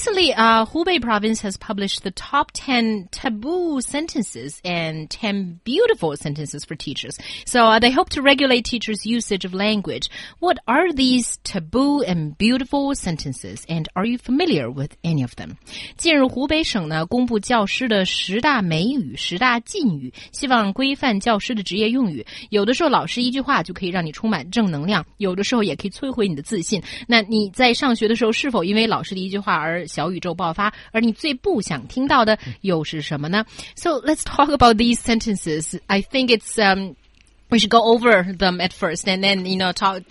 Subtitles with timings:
[0.00, 6.64] Recently, uh, Hubei province has published the top 10 taboo sentences and 10 beautiful sentences
[6.64, 7.16] for teachers.
[7.44, 10.10] So uh, they hope to regulate teachers' usage of language.
[10.40, 13.64] What are these taboo and beautiful sentences?
[13.68, 15.56] And are you familiar with any of them?
[15.96, 22.26] 近日，湖北省呢公布教师的十大美语、十大禁语，希望规范教师的职业用语。
[22.50, 26.82] 有的时候，老师一句话就可以让你充满正能量；有的时候，也可以摧毁你的自信。
[27.06, 33.44] 那你在上学的时候，是否因为老师的一句话而 小宇宙爆发，而你最不想听到的又是什么呢？
[33.74, 35.78] So let's talk about these sentences.
[35.86, 36.94] I think it's um.
[37.48, 40.02] We should go over them at first, and then you know talk,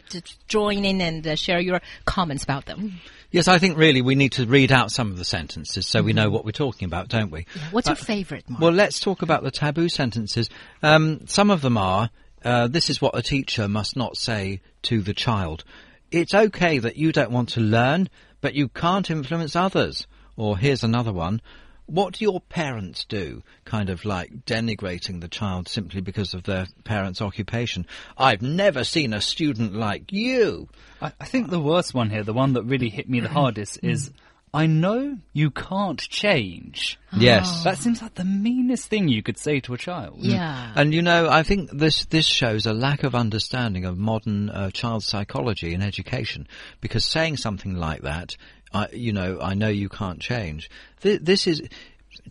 [0.47, 3.01] join in and uh, share your comments about them.
[3.29, 6.13] Yes, I think really we need to read out some of the sentences so we
[6.13, 7.45] know what we're talking about, don't we?
[7.53, 7.61] Yeah.
[7.71, 8.49] What's uh, your favorite?
[8.49, 8.61] Mark?
[8.61, 10.49] Well, let's talk about the taboo sentences.
[10.81, 12.09] Um, some of them are,
[12.45, 15.65] uh, "This is what a teacher must not say to the child."
[16.10, 18.08] it's okay that you don't want to learn,
[18.40, 20.06] but you can't influence others.
[20.36, 21.40] Or here's another one.
[21.86, 23.42] What do your parents do?
[23.64, 27.86] Kind of like denigrating the child simply because of their parents' occupation.
[28.16, 30.68] I've never seen a student like you.
[31.02, 33.82] I, I think the worst one here, the one that really hit me the hardest,
[33.82, 33.90] mm.
[33.90, 34.12] is
[34.52, 36.98] I know you can't change.
[37.16, 37.64] Yes.
[37.64, 40.18] That seems like the meanest thing you could say to a child.
[40.18, 40.72] Yeah.
[40.74, 44.70] And you know, I think this this shows a lack of understanding of modern uh,
[44.70, 46.48] child psychology in education
[46.80, 48.36] because saying something like that,
[48.72, 50.68] I, you know, I know you can't change.
[51.02, 51.62] Th this is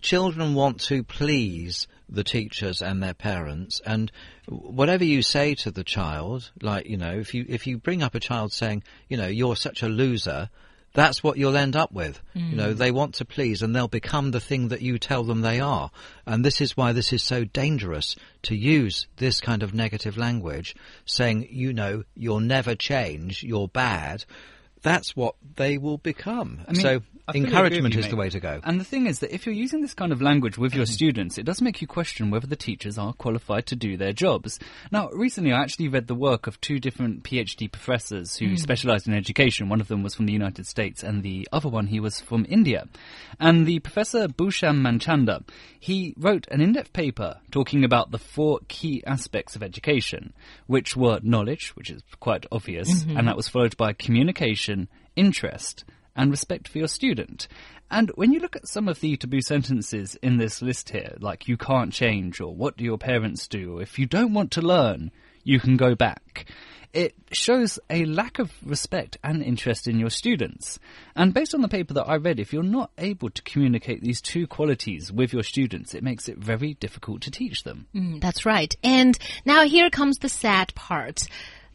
[0.01, 4.11] children want to please the teachers and their parents and
[4.47, 8.15] whatever you say to the child like you know if you if you bring up
[8.15, 10.49] a child saying you know you're such a loser
[10.93, 12.21] that's what you'll end up with.
[12.35, 12.49] Mm.
[12.49, 15.41] You know, they want to please and they'll become the thing that you tell them
[15.41, 15.91] they are.
[16.25, 20.75] And this is why this is so dangerous to use this kind of negative language,
[21.05, 24.25] saying, you know, you'll never change, you're bad.
[24.81, 26.61] That's what they will become.
[26.67, 27.01] I mean, so
[27.35, 28.59] encouragement you, is the way to go.
[28.63, 31.37] And the thing is that if you're using this kind of language with your students,
[31.37, 34.59] it does make you question whether the teachers are qualified to do their jobs.
[34.91, 38.59] Now, recently I actually read the work of two different PhD professors who mm.
[38.59, 39.69] specialized in education.
[39.69, 42.45] One of them was from the United States and the other one he was from
[42.49, 42.87] India.
[43.39, 45.43] And the professor Bhushan Manchanda,
[45.79, 50.33] he wrote an in-depth paper talking about the four key aspects of education,
[50.67, 53.17] which were knowledge, which is quite obvious, mm -hmm.
[53.17, 55.85] and that was followed by communication, interest,
[56.15, 57.47] and respect for your student.
[57.91, 61.47] And when you look at some of the taboo sentences in this list here, like
[61.47, 64.61] you can't change, or what do your parents do, or if you don't want to
[64.61, 65.11] learn,
[65.43, 66.45] you can go back.
[66.91, 70.79] It shows a lack of respect and interest in your students.
[71.15, 74.21] And based on the paper that I read, if you're not able to communicate these
[74.21, 77.87] two qualities with your students, it makes it very difficult to teach them.
[77.93, 78.75] Mm, that's right.
[78.83, 81.21] And now here comes the sad part.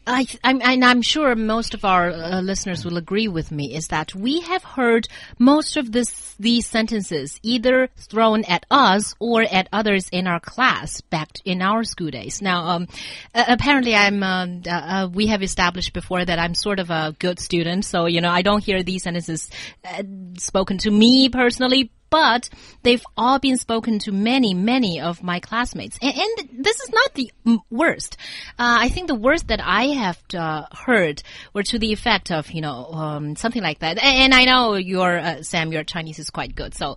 [0.07, 4.13] I, I'm, I'm sure most of our uh, listeners will agree with me is that
[4.13, 5.07] we have heard
[5.39, 11.01] most of this, these sentences either thrown at us or at others in our class
[11.01, 12.41] back in our school days.
[12.41, 12.87] Now, um,
[13.33, 17.85] apparently, I'm uh, uh, we have established before that I'm sort of a good student,
[17.85, 19.49] so you know I don't hear these sentences
[19.83, 20.03] uh,
[20.37, 22.50] spoken to me personally, but
[22.82, 25.96] they've all been spoken to many, many of my classmates.
[26.02, 27.32] And, and this is not the
[27.70, 28.16] worst.
[28.58, 31.22] Uh, I think the worst that I have uh, heard
[31.54, 33.98] were to the effect of, you know, um, something like that.
[34.02, 36.74] And, and I know your, uh, Sam, your Chinese is quite good.
[36.74, 36.96] So,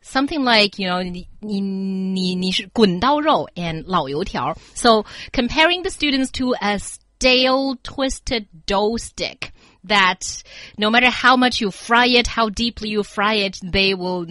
[0.00, 4.54] something like you know 你你你你是滚刀肉 and 老油条.
[4.74, 9.52] So comparing the students to a stale twisted dough stick
[9.84, 10.42] that
[10.76, 14.26] no matter how much you fry it, how deeply you fry it, they will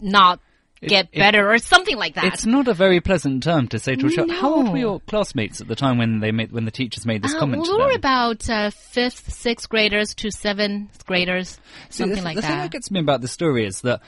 [0.00, 0.40] not
[0.80, 2.24] get it, better or something like that.
[2.24, 4.28] It's not a very pleasant term to say to a child.
[4.28, 4.40] No.
[4.40, 7.22] How old were your classmates at the time when they made when the teachers made
[7.22, 7.62] this uh, comment?
[7.62, 11.58] we were about uh, fifth, sixth graders to seventh graders,
[11.90, 12.46] something See, the, like the that.
[12.46, 14.00] The thing that gets me about the story is that.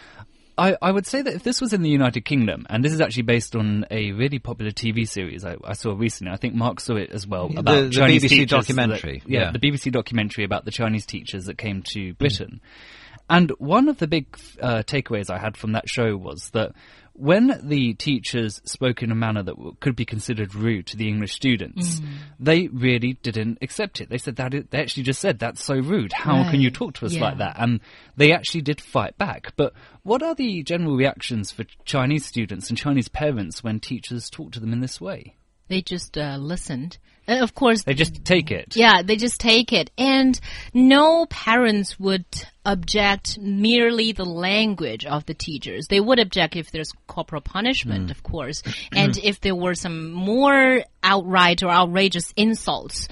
[0.58, 3.00] I, I, would say that if this was in the United Kingdom, and this is
[3.00, 6.80] actually based on a really popular TV series I, I saw recently, I think Mark
[6.80, 9.20] saw it as well about the, the Chinese BBC documentary.
[9.20, 12.60] That, yeah, yeah, the BBC documentary about the Chinese teachers that came to Britain.
[12.62, 12.99] Mm.
[13.30, 14.26] And one of the big
[14.60, 16.72] uh, takeaways I had from that show was that
[17.12, 21.34] when the teachers spoke in a manner that could be considered rude to the English
[21.34, 22.08] students, mm.
[22.40, 24.08] they really didn't accept it.
[24.08, 26.12] They said that it, they actually just said that's so rude.
[26.12, 26.50] How right.
[26.50, 27.22] can you talk to us yeah.
[27.22, 27.54] like that?
[27.56, 27.80] And
[28.16, 29.52] they actually did fight back.
[29.56, 34.50] But what are the general reactions for Chinese students and Chinese parents when teachers talk
[34.52, 35.36] to them in this way?
[35.68, 36.98] They just uh, listened
[37.30, 38.76] Uh, of course, They just take it.
[38.76, 39.90] yeah, they just take it.
[39.96, 40.38] And
[40.74, 42.24] no parents would
[42.64, 45.86] object merely the language of the teachers.
[45.88, 48.62] They would object if there's corporal punishment, of course.
[48.92, 53.08] And if there were some more outright or outrageous insults,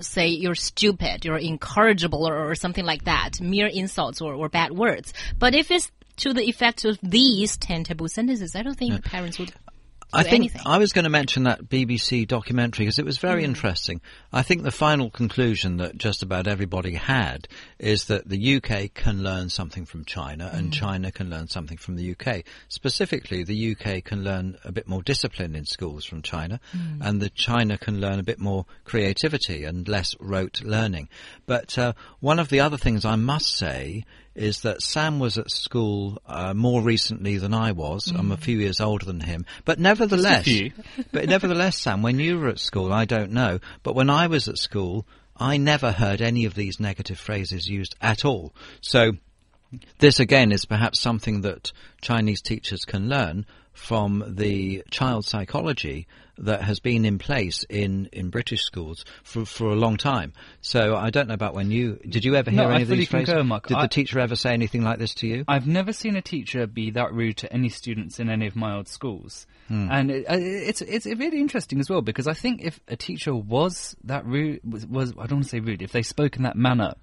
[0.00, 4.72] say you're stupid, you're incorrigible or, or something like that, mere insults or, or bad
[4.72, 5.12] words.
[5.38, 9.38] But if it's to the effect of these 10 taboo sentences, I don't think parents
[9.38, 9.52] would
[10.12, 10.62] I think anything.
[10.66, 13.50] I was going to mention that BBC documentary because it was very hmm.
[13.50, 14.00] interesting.
[14.32, 17.48] I think the final conclusion that just about everybody had
[17.78, 20.70] is that the UK can learn something from China and hmm.
[20.70, 22.44] China can learn something from the UK.
[22.68, 27.02] Specifically, the UK can learn a bit more discipline in schools from China hmm.
[27.02, 31.08] and the China can learn a bit more creativity and less rote learning.
[31.46, 34.04] But uh, one of the other things I must say
[34.34, 38.12] is that Sam was at school uh, more recently than I was.
[38.14, 40.48] I'm a few years older than him, but nevertheless,
[41.12, 44.48] but nevertheless, Sam, when you were at school, I don't know, but when I was
[44.48, 45.06] at school,
[45.36, 48.54] I never heard any of these negative phrases used at all.
[48.80, 49.12] So
[49.98, 56.06] this again is perhaps something that Chinese teachers can learn from the child psychology
[56.42, 60.32] that has been in place in, in British schools for, for a long time.
[60.62, 62.88] So I don't know about when you did you ever hear No, any I of
[62.88, 63.28] these phrases?
[63.28, 63.66] concur, Mark.
[63.66, 65.44] Did I- the teacher ever say anything like this to you?
[65.48, 68.74] I've never seen a teacher be that rude to any students in any of my
[68.74, 69.88] old schools, Hmm.
[69.90, 73.34] and it, uh, it's it's really interesting as well because I think if a teacher
[73.34, 76.44] was that rude, was, was I don't want to say rude, if they spoke in
[76.44, 76.94] that manner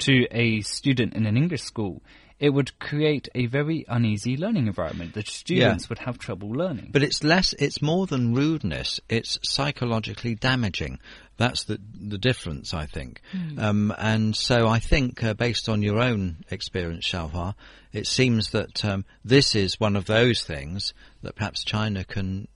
[0.00, 2.02] to a student in an English school,
[2.38, 5.14] it would create a very uneasy learning environment.
[5.14, 6.90] The students would have trouble learning.
[6.92, 10.98] But it's less, it's more than rudeness, it's psychologically damaging.
[11.36, 13.20] That's the, the difference, I think.
[13.58, 17.54] Um, and so I think, uh, based on your own experience, Xiaohua,
[17.92, 22.46] it seems that um, this is one of those things that perhaps China can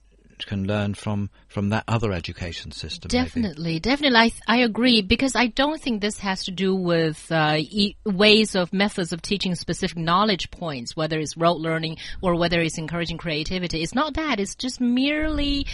[0.45, 3.09] can learn from from that other education system.
[3.11, 3.23] maybe.
[3.23, 4.19] Definitely, definitely.
[4.19, 8.55] I, I agree because I don't think this has to do with uh, e- ways
[8.55, 13.17] of methods of teaching specific knowledge points, whether it's rote learning or whether it's encouraging
[13.17, 13.81] creativity.
[13.81, 14.39] It's not that.
[14.39, 15.65] It's just merely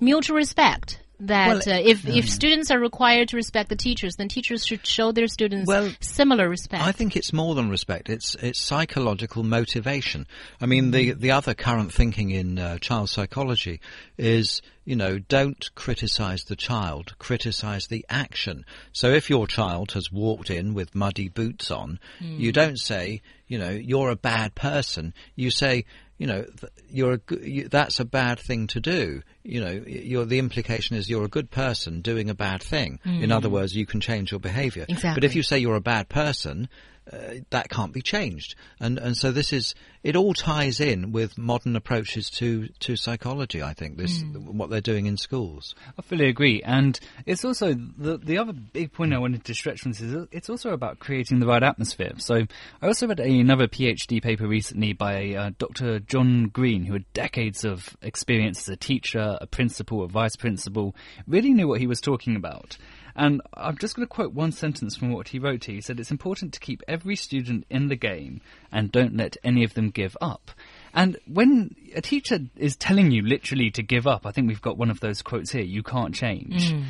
[0.00, 1.00] mutual respect.
[1.20, 4.86] That Well, uh, if if students are required to respect the teachers, then teachers should
[4.86, 6.84] show their students Well, similar respect.
[6.84, 8.08] I think it's more than respect.
[8.08, 10.28] It's it's psychological motivation.
[10.60, 13.80] I mean, the the other current thinking in uh, child psychology
[14.16, 18.64] is, you know, don't criticize the child, criticize the action.
[18.92, 23.58] So if your child has walked in with muddy boots on, you don't say, you
[23.58, 25.14] know, you're a bad person.
[25.34, 25.84] You say,
[26.18, 26.44] you know,
[26.90, 29.22] you're a you, that's a bad thing to do.
[29.44, 32.98] You know, you're, the implication is you're a good person doing a bad thing.
[33.22, 33.52] In other mm.
[33.52, 34.84] words, you can change your behavior.
[35.14, 36.68] But if you say you're a bad person,
[37.12, 38.54] uh, that can't be changed.
[38.80, 43.62] And and so this is it all ties in with modern approaches to to psychology.
[43.62, 45.74] I think this what they're doing in schools.
[45.98, 49.80] I fully agree, and it's also the the other big point I wanted to stretch
[49.80, 52.12] from this is it's also about creating the right atmosphere.
[52.18, 52.46] So
[52.82, 56.00] I also read another PhD paper recently by uh, Dr.
[56.00, 60.94] John Green, who had decades of experience as a teacher, a principal, a vice principal,
[61.26, 62.76] really knew what he was talking about.
[63.18, 65.74] And I'm just going to quote one sentence from what he wrote here.
[65.74, 69.64] He said, It's important to keep every student in the game and don't let any
[69.64, 70.52] of them give up.
[70.94, 74.78] And when a teacher is telling you literally to give up, I think we've got
[74.78, 76.72] one of those quotes here, you can't change.
[76.72, 76.84] Mm.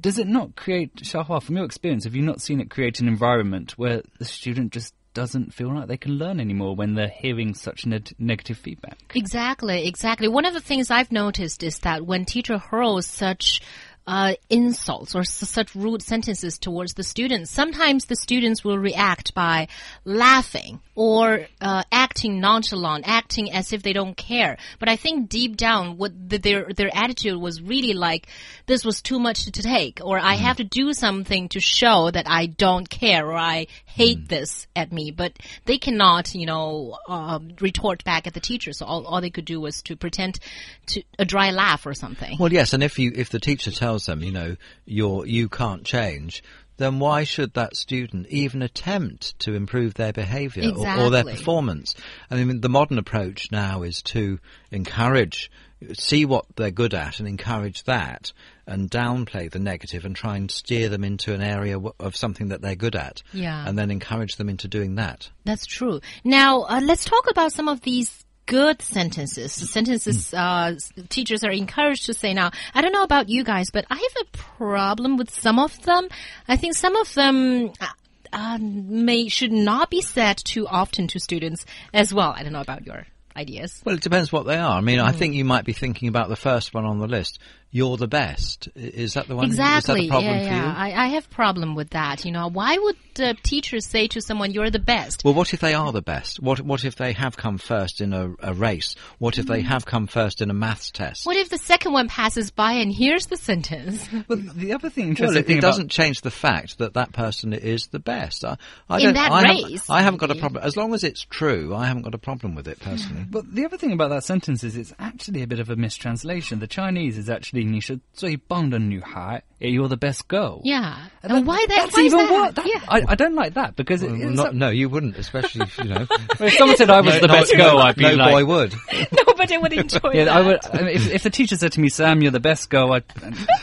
[0.00, 3.06] Does it not create, Xiaohua, from your experience, have you not seen it create an
[3.06, 7.54] environment where the student just doesn't feel like they can learn anymore when they're hearing
[7.54, 8.98] such neg negative feedback?
[9.14, 10.28] Exactly, exactly.
[10.28, 13.60] One of the things I've noticed is that when teacher hurls such
[14.06, 19.34] uh, insults or s- such rude sentences towards the students, sometimes the students will react
[19.34, 19.68] by
[20.04, 24.58] laughing or uh, acting nonchalant, acting as if they don't care.
[24.78, 28.26] But I think deep down, what the, their their attitude was really like,
[28.66, 32.26] this was too much to take, or I have to do something to show that
[32.28, 35.10] I don't care or I hate this at me.
[35.10, 35.32] But
[35.64, 38.72] they cannot, you know, um, retort back at the teacher.
[38.72, 40.38] So all, all they could do was to pretend
[40.86, 42.36] to a dry laugh or something.
[42.38, 45.84] Well, yes, and if you if the teacher tells them, you know, you're you can't
[45.84, 46.42] change.
[46.76, 51.94] Then why should that student even attempt to improve their behaviour or, or their performance?
[52.28, 54.40] I mean, the modern approach now is to
[54.72, 55.52] encourage,
[55.92, 58.32] see what they're good at, and encourage that,
[58.66, 62.48] and downplay the negative, and try and steer them into an area w- of something
[62.48, 63.64] that they're good at, Yeah.
[63.66, 65.28] and then encourage them into doing that.
[65.44, 66.00] That's true.
[66.24, 69.52] Now, uh, let's talk about some of these good sentences.
[69.52, 70.74] Sentences uh,
[71.08, 72.34] teachers are encouraged to say.
[72.34, 75.80] Now, I don't know about you guys, but I have a problem with some of
[75.82, 76.08] them.
[76.48, 77.72] I think some of them.
[77.80, 77.86] Uh,
[78.32, 82.34] uh, may should not be said too often to students as well.
[82.36, 83.06] I don't know about your
[83.36, 83.80] ideas.
[83.84, 84.76] Well, it depends what they are.
[84.76, 87.38] I mean, I think you might be thinking about the first one on the list.
[87.74, 88.68] You're the best.
[88.76, 89.46] Is that the one?
[89.46, 90.04] Exactly.
[90.04, 90.62] Is that a problem yeah, for yeah.
[90.88, 90.94] you?
[90.94, 92.24] I, I have problem with that.
[92.24, 95.24] You know, why would uh, teachers say to someone, "You're the best"?
[95.24, 96.38] Well, what if they are the best?
[96.40, 98.94] What What if they have come first in a, a race?
[99.18, 99.66] What if they Mm.
[99.66, 101.26] have come first in a maths test?
[101.26, 104.08] What if the second one passes by and hears the sentence?
[104.28, 107.12] Well, the other thing, Well, interesting it, thing it doesn't change the fact that that
[107.12, 108.44] person is the best.
[108.44, 108.56] I,
[108.88, 111.02] I In don't, that I race, Haven't, I haven't got a problem as long as
[111.02, 111.74] it's true.
[111.74, 113.24] I haven't got a problem with it personally.
[113.28, 116.60] But the other thing about that sentence is it's actually a bit of a mistranslation.
[116.60, 120.61] The Chinese is actually 你是最棒的女孩, you're the best girl.
[120.63, 120.95] Yeah.
[121.21, 121.91] And And why that?
[121.91, 122.31] That's why is even that?
[122.31, 122.53] worse.
[122.55, 122.81] That- yeah.
[122.87, 125.77] I, I don't like that because it, Well, it's not, no, you wouldn't, especially if,
[125.77, 126.05] you know.
[126.39, 128.45] if someone said I was the no, best no, girl, I'd be no like, boy
[128.45, 128.75] would.
[129.27, 130.35] Nobody would enjoy yeah, that.
[130.35, 130.59] I would.
[130.73, 133.03] I mean, if, if the teacher said to me, "Sam, you're the best girl," I'd,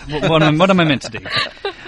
[0.09, 1.21] what, what, am, what am I meant to do?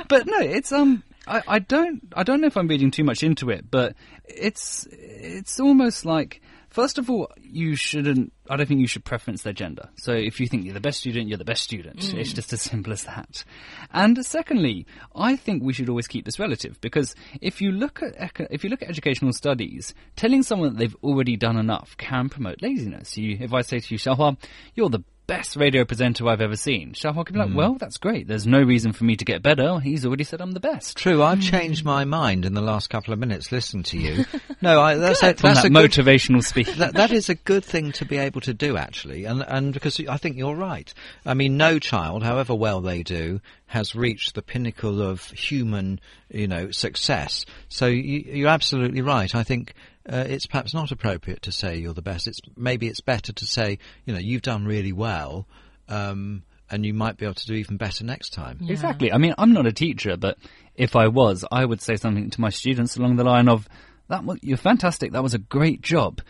[0.09, 3.23] But no, it's um, I, I don't, I don't know if I'm reading too much
[3.23, 3.95] into it, but
[4.26, 6.40] it's, it's almost like.
[6.74, 8.34] First of all, you shouldn't.
[8.50, 9.89] I don't think you should preference their gender.
[9.96, 12.00] So if you think you're the best student, you're the best student.
[12.00, 12.15] Mm.
[12.15, 13.44] It's just as simple as that.
[13.92, 18.15] And secondly, I think we should always keep this relative because if you look at
[18.50, 22.63] if you look at educational studies, telling someone that they've already done enough can promote
[22.63, 23.20] laziness.
[23.20, 24.38] You, if I say to you, Xiaohua,
[24.74, 26.94] you're the best radio presenter I've ever seen.
[26.94, 27.56] Xiaohua can be like, hmm.
[27.56, 28.27] well, that's great.
[28.27, 29.80] There's no reason for me to get better.
[29.80, 30.98] He's already said I'm the best.
[30.98, 31.44] True, I've hmm.
[31.44, 34.25] changed my mind in the last couple of minutes listening to you.
[34.62, 36.72] No, I, that's a, From that's that a good, motivational speech.
[36.75, 40.00] that, that is a good thing to be able to do, actually, and and because
[40.08, 40.94] I think you're right.
[41.25, 46.00] I mean, no child, however well they do, has reached the pinnacle of human,
[46.30, 47.46] you know, success.
[47.68, 49.34] So you, you're absolutely right.
[49.36, 49.74] I think.
[50.07, 52.27] Uh, it's perhaps not appropriate to say you're the best.
[52.27, 55.48] It's maybe it's better to say, you know, you've done really well,
[55.88, 58.60] um, and you might be able to do even better next time.
[58.67, 59.13] Exactly.
[59.13, 60.38] I mean, I'm not a teacher, but
[60.75, 63.69] if I was, I would say something to my students along the line of,
[64.10, 65.13] "That was, you're fantastic.
[65.13, 66.22] That was a great job."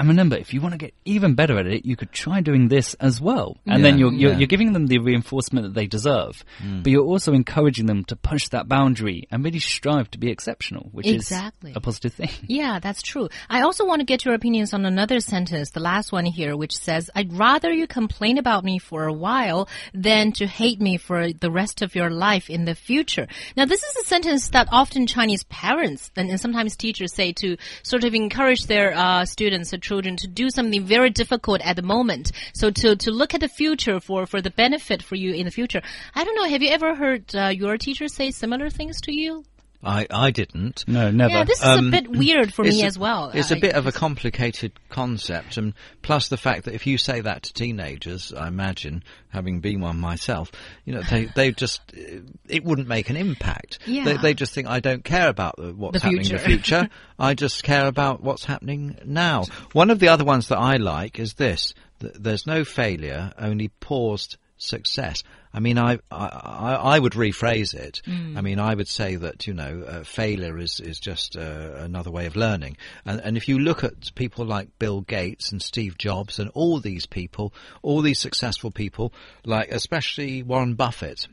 [0.00, 2.68] And remember, if you want to get even better at it, you could try doing
[2.68, 3.58] this as well.
[3.66, 4.38] And then you're, you're, yeah.
[4.38, 6.42] you're giving them the reinforcement that they deserve.
[6.82, 10.88] But you're also encouraging them to push that boundary and really strive to be exceptional,
[10.92, 11.72] which Exactly.
[11.72, 12.30] is a positive thing.
[12.48, 13.28] Yeah, that's true.
[13.50, 16.74] I also want to get your opinions on another sentence, the last one here, which
[16.76, 21.30] says, I'd rather you complain about me for a while than to hate me for
[21.32, 23.28] the rest of your life in the future.
[23.54, 27.58] Now, this is a sentence that often Chinese parents and, and sometimes teachers say to
[27.82, 31.82] sort of encourage their uh, students or children to do something very difficult at the
[31.96, 32.30] moment.
[32.60, 35.50] So to, to look at the future for, for the benefit for you in the
[35.60, 35.82] future.
[36.14, 39.44] I don't know, have you ever heard uh, your teacher say similar things to you?
[39.82, 40.84] I I didn't.
[40.86, 41.30] No, never.
[41.32, 43.30] Yeah, this is a bit weird for Um, me a- as well.
[43.32, 45.72] It's a a bit of a complicated concept, and
[46.02, 49.98] plus the fact that if you say that to teenagers, I imagine, having been one
[49.98, 50.52] myself,
[50.84, 53.78] you know, they they just uh, it wouldn't make an impact.
[53.86, 54.04] Yeah.
[54.04, 56.88] They, they just think I don't care about what's The happening in the future." future.
[57.18, 59.44] I just care about what's happening now.
[59.72, 63.68] One of the other ones that I like is this: th- there's no failure, only
[63.80, 65.22] paused success.
[65.52, 68.02] I mean, I, I, I I would rephrase it.
[68.36, 72.10] I mean, I would say that, you know, uh, failure is, is just uh, another
[72.10, 72.76] way of learning.
[73.04, 76.78] And, and if you look at people like Bill Gates and Steve Jobs and all
[76.80, 77.52] these people,
[77.82, 79.12] all these successful people,
[79.44, 81.26] like especially Warren Buffett,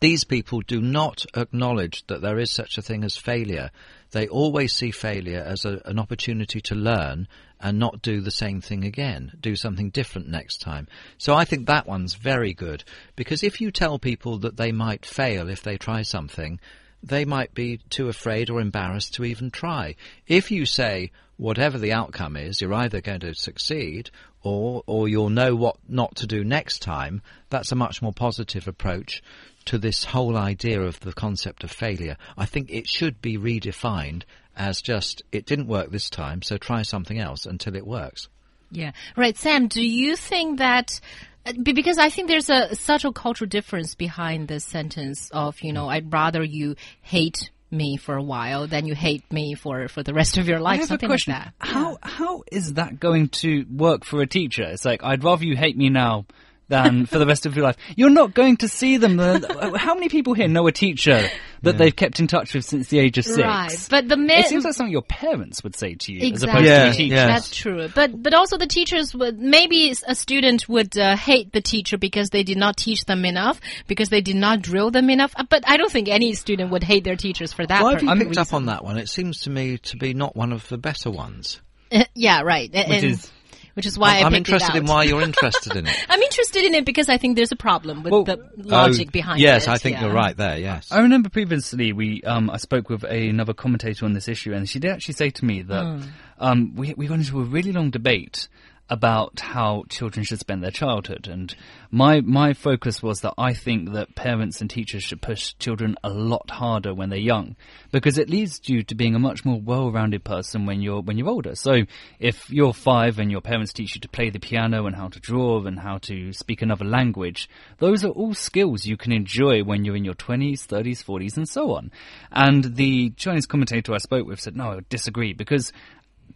[0.00, 3.70] these people do not acknowledge that there is such a thing as failure.
[4.12, 7.28] They always see failure as a, an opportunity to learn
[7.60, 10.88] and not do the same thing again, do something different next time.
[11.18, 12.82] So I think that one's very good
[13.14, 16.58] because if you tell people that they might fail if they try something,
[17.02, 19.96] they might be too afraid or embarrassed to even try.
[20.26, 21.10] If you say,
[21.40, 24.10] whatever the outcome is, you're either going to succeed
[24.42, 28.68] or, or you'll know what not to do next time, that's a much more positive
[28.68, 29.22] approach
[29.64, 32.16] to this whole idea of the concept of failure.
[32.36, 36.82] I think it should be redefined as just, it didn't work this time, so try
[36.82, 38.28] something else until it works.
[38.70, 38.92] Yeah.
[39.16, 39.36] Right.
[39.36, 41.00] Sam, do you think that
[41.46, 45.88] uh, because I think there's a subtle cultural difference behind this sentence of, you know,
[45.88, 50.12] I'd rather you hate me for a while then you hate me for, for the
[50.12, 50.72] rest of your life.
[50.72, 51.34] I have a something question.
[51.34, 51.54] like that.
[51.58, 54.64] How how is that going to work for a teacher?
[54.64, 56.26] It's like I'd rather you hate me now
[56.70, 57.76] than for the rest of your life.
[57.96, 59.18] You're not going to see them.
[59.18, 61.28] How many people here know a teacher
[61.62, 63.38] that they've kept in touch with since the age of six?
[63.38, 63.86] Right.
[63.90, 66.64] But the men it seems like something your parents would say to you as opposed
[66.64, 67.14] Yeah, to a teacher.
[67.14, 67.26] yeah.
[67.26, 67.88] That's true.
[67.94, 72.30] But but also the teachers would maybe a student would uh, hate the teacher because
[72.30, 75.34] they did not teach them enough because they did not drill them enough.
[75.36, 77.82] Uh, But I don't think any student would hate their teachers for that.
[77.82, 78.96] Why have per- you picked up on that one?
[78.96, 81.60] It seems to me to be not one of the better ones.
[82.14, 82.70] yeah, right.
[82.72, 83.30] A- Which and- is-
[83.74, 85.96] which is why I'm, I I'm picked it interested in why you're interested in it.
[86.08, 89.10] I'm interested in it because I think there's a problem with Well, the logic Oh,
[89.10, 89.66] behind yes, it.
[89.66, 90.06] Yes, I think yeah.
[90.06, 90.58] you're right there.
[90.58, 90.90] Yes.
[90.90, 94.68] I remember previously we um, I spoke with a, another commentator on this issue, and
[94.68, 96.02] she did actually say to me that
[96.38, 98.48] um, we we got into a really long debate.
[98.90, 101.28] About how children should spend their childhood.
[101.28, 101.54] And
[101.92, 106.10] my, my focus was that I think that parents and teachers should push children a
[106.10, 107.54] lot harder when they're young
[107.92, 111.28] because it leads you to being a much more well-rounded person when you're, when you're
[111.28, 111.54] older.
[111.54, 111.82] So
[112.18, 115.20] if you're five and your parents teach you to play the piano and how to
[115.20, 119.84] draw and how to speak another language, those are all skills you can enjoy when
[119.84, 121.92] you're in your 20s, 30s, 40s and so on.
[122.32, 125.72] And the Chinese commentator I spoke with said, no, I disagree because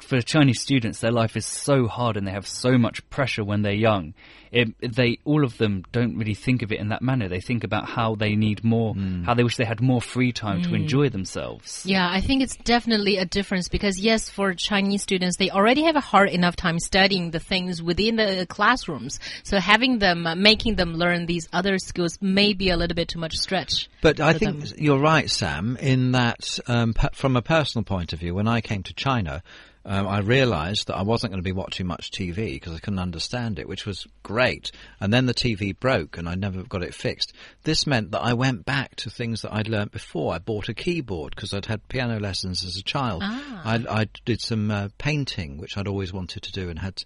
[0.01, 3.63] for Chinese students, their life is so hard and they have so much pressure when
[3.63, 4.15] they're young.
[4.53, 7.29] It, they all of them don't really think of it in that manner.
[7.29, 9.25] They think about how they need more, mm.
[9.25, 10.65] how they wish they had more free time mm.
[10.65, 11.85] to enjoy themselves.
[11.85, 15.97] Yeah, I think it's definitely a difference because yes, for Chinese students, they already have
[15.97, 19.19] a hard enough time studying the things within the classrooms.
[19.43, 23.09] So having them, uh, making them learn these other skills may be a little bit
[23.09, 23.91] too much stretch.
[24.03, 24.79] But I think them.
[24.79, 28.85] you're right, Sam, in that um, from a personal point of view, when I came
[28.85, 29.43] to China
[29.87, 32.99] um, I realised that I wasn't going to be watching much TV because I couldn't
[32.99, 34.73] understand it, which was great.
[35.01, 37.35] And then the TV broke and I never got it fixed.
[37.65, 40.35] This meant that I went back to things that I'd learnt before.
[40.35, 43.23] I bought a keyboard because I'd had piano lessons as a child.
[43.25, 43.63] Ah.
[43.65, 47.03] I, I, did some uh, painting, which I'd always wanted to do and had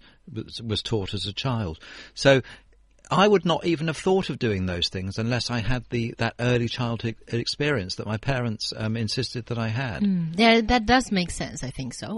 [0.63, 1.79] was taught as a child.
[2.13, 2.41] So
[3.11, 6.35] I would not even have thought of doing those things unless I had the that
[6.39, 10.03] early childhood experience that my parents um, insisted that I had.
[10.03, 11.63] Mm, yeah, that does make sense.
[11.63, 12.13] I think so.